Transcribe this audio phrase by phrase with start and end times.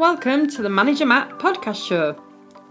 [0.00, 2.16] Welcome to the Manager Matt podcast show.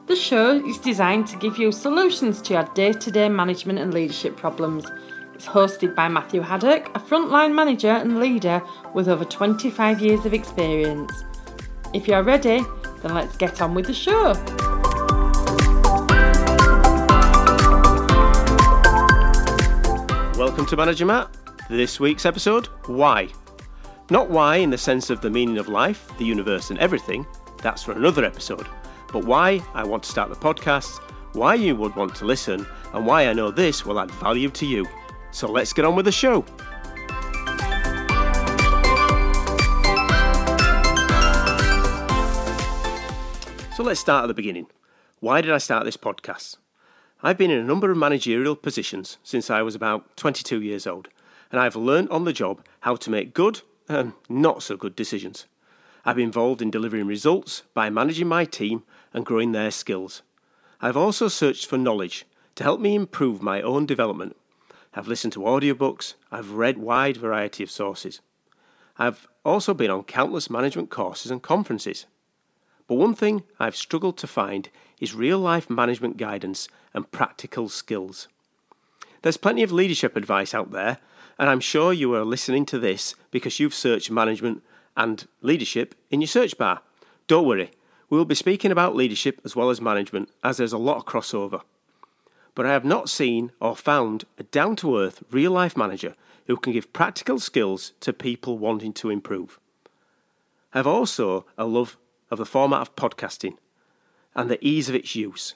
[0.07, 3.93] The show is designed to give you solutions to your day to day management and
[3.93, 4.83] leadership problems.
[5.35, 8.63] It's hosted by Matthew Haddock, a frontline manager and leader
[8.95, 11.11] with over 25 years of experience.
[11.93, 12.63] If you're ready,
[13.03, 14.33] then let's get on with the show.
[20.35, 21.29] Welcome to Manager Matt.
[21.69, 23.29] This week's episode Why?
[24.11, 27.27] Not why in the sense of the meaning of life, the universe, and everything,
[27.61, 28.65] that's for another episode,
[29.13, 30.99] but why I want to start the podcast,
[31.33, 34.65] why you would want to listen, and why I know this will add value to
[34.65, 34.87] you.
[35.29, 36.43] So let's get on with the show.
[43.75, 44.65] So let's start at the beginning.
[45.19, 46.57] Why did I start this podcast?
[47.21, 51.09] I've been in a number of managerial positions since I was about 22 years old,
[51.51, 55.47] and I've learned on the job how to make good and not so good decisions.
[56.05, 60.21] I've been involved in delivering results by managing my team and growing their skills.
[60.79, 64.37] I've also searched for knowledge to help me improve my own development.
[64.93, 68.21] I've listened to audiobooks, I've read wide variety of sources.
[68.97, 72.05] I've also been on countless management courses and conferences.
[72.87, 78.27] But one thing I've struggled to find is real life management guidance and practical skills.
[79.21, 80.97] There's plenty of leadership advice out there,
[81.39, 84.61] and I'm sure you are listening to this because you've searched management
[84.97, 86.81] and leadership in your search bar.
[87.27, 87.71] Don't worry,
[88.09, 91.05] we will be speaking about leadership as well as management, as there's a lot of
[91.05, 91.61] crossover.
[92.55, 96.15] But I have not seen or found a down to earth, real life manager
[96.47, 99.59] who can give practical skills to people wanting to improve.
[100.73, 101.95] I have also a love
[102.29, 103.55] of the format of podcasting
[104.35, 105.55] and the ease of its use.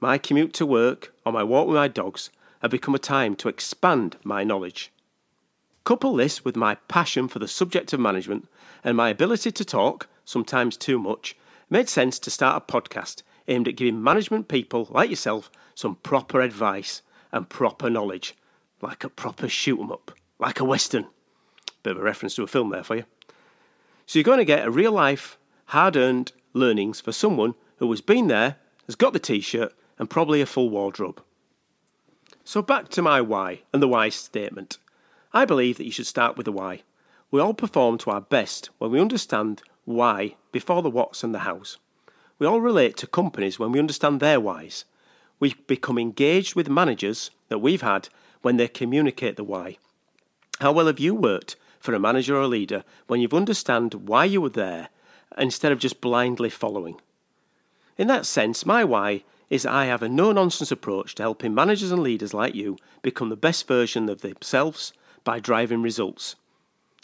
[0.00, 3.48] My commute to work or my walk with my dogs have become a time to
[3.48, 4.90] expand my knowledge.
[5.84, 8.48] Couple this with my passion for the subject of management
[8.82, 11.36] and my ability to talk, sometimes too much,
[11.68, 16.40] made sense to start a podcast aimed at giving management people like yourself some proper
[16.40, 17.02] advice
[17.32, 18.34] and proper knowledge,
[18.80, 21.06] like a proper shoot 'em up, like a western.
[21.82, 23.04] Bit of a reference to a film there for you.
[24.06, 25.36] So you're going to get a real life,
[25.66, 28.56] hard earned learnings for someone who has been there,
[28.86, 31.22] has got the t shirt, and probably a full wardrobe.
[32.42, 34.78] So back to my why and the why statement.
[35.36, 36.82] I believe that you should start with the why.
[37.32, 41.40] We all perform to our best when we understand why before the what's and the
[41.40, 41.76] how's.
[42.38, 44.84] We all relate to companies when we understand their whys.
[45.40, 48.08] We become engaged with managers that we've had
[48.42, 49.78] when they communicate the why.
[50.60, 54.26] How well have you worked for a manager or a leader when you've understand why
[54.26, 54.88] you were there
[55.36, 57.00] instead of just blindly following?
[57.98, 61.90] In that sense, my why is I have a no nonsense approach to helping managers
[61.90, 64.92] and leaders like you become the best version of themselves
[65.24, 66.36] by driving results.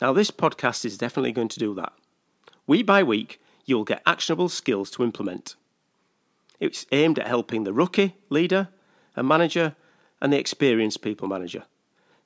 [0.01, 1.93] Now, this podcast is definitely going to do that.
[2.67, 5.57] Week by week, you'll get actionable skills to implement.
[6.59, 8.69] It's aimed at helping the rookie leader,
[9.17, 9.75] a manager,
[10.21, 11.65] and the experienced people manager.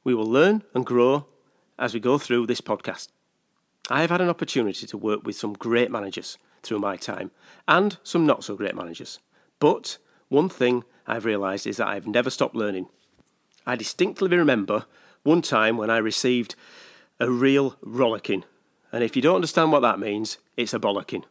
[0.03, 1.27] We will learn and grow
[1.78, 3.09] as we go through this podcast.
[3.91, 7.31] I have had an opportunity to work with some great managers through my time
[7.69, 9.21] and some not so great managers.
[9.59, 12.88] But one thing I've realised is that I've never stopped learning.
[13.66, 14.87] I distinctly remember
[15.24, 16.54] one time when I received
[17.18, 18.44] a real rollicking.
[18.92, 21.24] And if you don't understand what that means, it's a bollocking.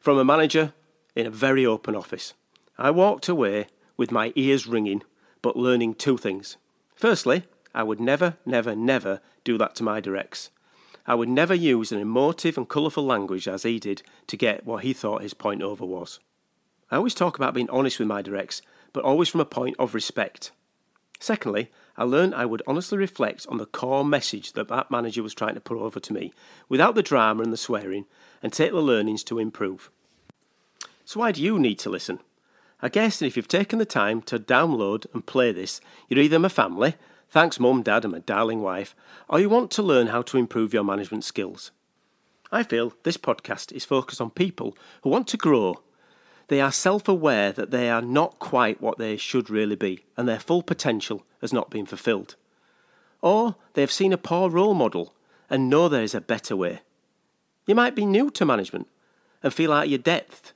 [0.00, 0.72] From a manager
[1.14, 2.34] in a very open office.
[2.76, 5.02] I walked away with my ears ringing,
[5.42, 6.56] but learning two things.
[6.96, 7.44] Firstly,
[7.74, 10.50] I would never, never, never do that to my directs.
[11.06, 14.82] I would never use an emotive and colourful language as he did to get what
[14.82, 16.18] he thought his point over was.
[16.90, 18.62] I always talk about being honest with my directs,
[18.92, 20.50] but always from a point of respect.
[21.20, 25.34] Secondly, I learned I would honestly reflect on the core message that that manager was
[25.34, 26.32] trying to put over to me,
[26.68, 28.06] without the drama and the swearing,
[28.42, 29.90] and take the learnings to improve.
[31.04, 32.18] So, why do you need to listen?
[32.82, 36.38] I guess that if you've taken the time to download and play this, you're either
[36.38, 36.96] my family,
[37.30, 38.96] thanks mum, dad, and my darling wife,
[39.28, 41.70] or you want to learn how to improve your management skills.
[42.50, 45.80] I feel this podcast is focused on people who want to grow
[46.48, 50.28] they are self aware that they are not quite what they should really be, and
[50.28, 52.36] their full potential has not been fulfilled.
[53.22, 55.14] Or they have seen a poor role model
[55.48, 56.80] and know there is a better way.
[57.66, 58.88] You might be new to management
[59.42, 60.52] and feel out of your depth.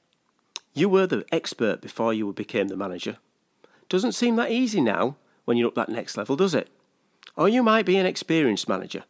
[0.75, 3.17] You were the expert before you became the manager.
[3.88, 6.69] Doesn't seem that easy now when you're up that next level, does it?
[7.37, 9.05] Or you might be an experienced manager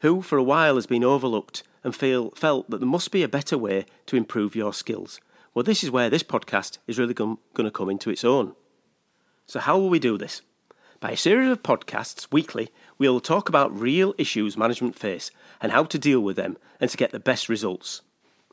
[0.00, 3.28] who, for a while, has been overlooked and feel, felt that there must be a
[3.28, 5.20] better way to improve your skills
[5.54, 8.54] well, this is where this podcast is really going to come into its own.
[9.46, 10.40] So, how will we do this?
[10.98, 15.84] By a series of podcasts weekly, we'll talk about real issues management face and how
[15.84, 18.00] to deal with them and to get the best results.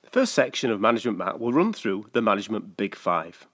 [0.04, 3.48] The first section of Management Matt will run through the Management Big Five.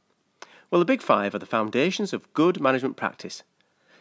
[0.72, 3.44] Well, the Big Five are the foundations of good management practice.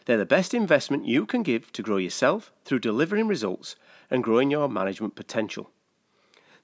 [0.05, 3.75] They're the best investment you can give to grow yourself through delivering results
[4.09, 5.69] and growing your management potential.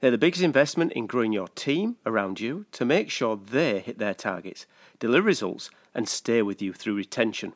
[0.01, 4.00] They're the biggest investment in growing your team around you to make sure they hit
[4.00, 4.65] their targets,
[5.00, 7.53] deliver results, and stay with you through retention.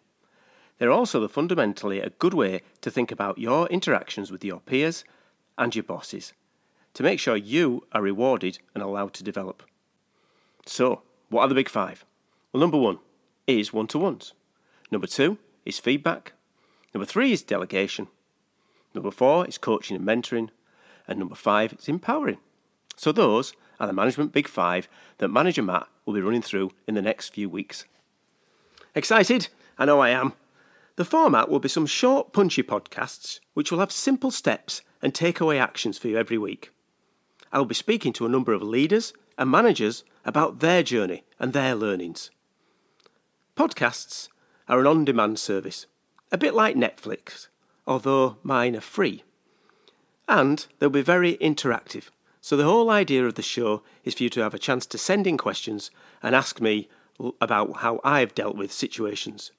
[0.78, 5.04] They're also the fundamentally a good way to think about your interactions with your peers
[5.58, 6.34] and your bosses
[6.94, 9.64] to make sure you are rewarded and allowed to develop.
[10.66, 12.06] So, what are the big five?
[12.52, 13.00] Well, number one
[13.48, 14.34] is one to ones.
[14.92, 16.34] Number two is feedback.
[16.94, 18.08] Number three is delegation.
[18.94, 20.50] Number four is coaching and mentoring.
[21.08, 22.38] And number five is empowering.
[22.96, 24.88] So, those are the management big five
[25.18, 27.86] that Manager Matt will be running through in the next few weeks.
[28.94, 29.50] Excited?
[29.78, 30.34] I know I am.
[30.96, 35.60] The format will be some short, punchy podcasts which will have simple steps and takeaway
[35.60, 36.72] actions for you every week.
[37.52, 41.52] I will be speaking to a number of leaders and managers about their journey and
[41.52, 42.32] their learnings.
[43.58, 44.30] Podcasts
[44.68, 45.86] are an on demand service,
[46.32, 47.48] a bit like Netflix,
[47.86, 49.24] although mine are free.
[50.28, 52.10] And they'll be very interactive,
[52.42, 54.98] so the whole idea of the show is for you to have a chance to
[54.98, 55.90] send in questions
[56.22, 56.90] and ask me
[57.42, 59.52] about how I've dealt with situations.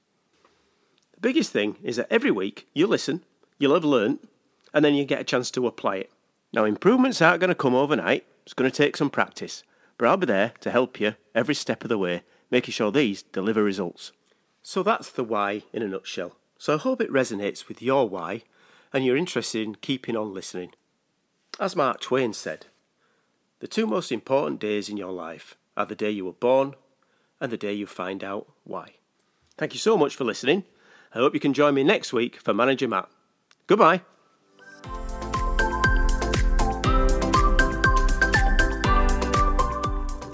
[1.15, 3.25] The biggest thing is that every week you listen,
[3.59, 4.29] you'll have learnt,
[4.73, 6.11] and then you get a chance to apply it.
[6.53, 9.65] Now, improvements aren't going to come overnight, it's going to take some practice,
[9.99, 13.23] but I'll be there to help you every step of the way, making sure these
[13.23, 14.13] deliver results.
[14.63, 16.37] So that's the why in a nutshell.
[16.59, 18.43] So I hope it resonates with your why
[18.97, 20.73] and you're interested in keeping on listening.
[21.61, 22.65] As Mark Twain said,
[23.59, 26.75] the two most important days in your life are the day you were born
[27.39, 28.95] and the day you find out why.
[29.59, 30.65] Thank you so much for listening.
[31.15, 33.11] I hope you can join me next week for Manager Matt.
[33.67, 34.01] Goodbye.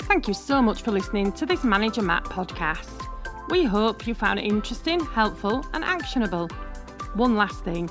[0.06, 3.08] Thank you so much for listening to this Manager Matt podcast.
[3.50, 6.46] We hope you found it interesting, helpful, and actionable.
[7.14, 7.90] One last thing